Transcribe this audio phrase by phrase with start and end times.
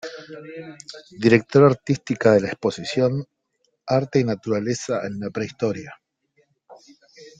[1.25, 3.23] Directora artística de la exposición
[3.85, 5.93] "Arte y naturaleza en la prehistoria".